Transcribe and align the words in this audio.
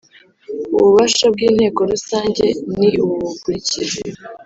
ububasha 0.77 1.25
bw 1.33 1.39
inteko 1.47 1.79
rusange 1.91 2.45
ni 2.79 2.89
ubu 3.03 3.15
bukurikira 3.23 3.93